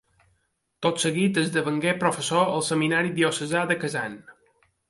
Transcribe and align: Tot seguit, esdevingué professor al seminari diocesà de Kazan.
Tot 0.85 1.01
seguit, 1.03 1.37
esdevingué 1.41 1.93
professor 2.05 2.57
al 2.57 2.67
seminari 2.71 3.15
diocesà 3.23 3.63
de 3.75 3.81
Kazan. 3.85 4.21